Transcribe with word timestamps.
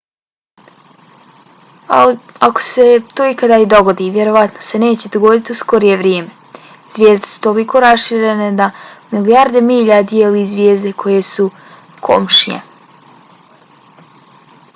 ali 1.97 2.15
ako 2.47 2.61
se 2.67 2.85
to 3.19 3.27
ikada 3.33 3.59
i 3.63 3.67
dogodi 3.73 4.07
vjerojatno 4.15 4.63
se 4.67 4.79
neće 4.83 5.11
dogoditi 5.15 5.53
u 5.55 5.59
skorije 5.61 5.97
vrijeme. 6.01 6.57
zvijezde 6.95 7.29
su 7.35 7.43
toliko 7.47 7.81
raširene 7.85 8.51
da 8.63 8.69
milijarde 9.11 9.61
milja 9.71 9.99
dijeli 10.15 10.47
zvijezde 10.55 10.95
koje 11.05 11.21
su 11.33 11.45
komšije 12.09 12.63